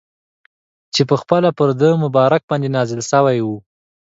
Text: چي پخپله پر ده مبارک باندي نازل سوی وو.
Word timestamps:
چي 0.93 1.01
پخپله 1.11 1.49
پر 1.57 1.69
ده 1.79 1.89
مبارک 2.03 2.41
باندي 2.49 2.69
نازل 2.75 3.01
سوی 3.11 3.39
وو. 3.41 3.55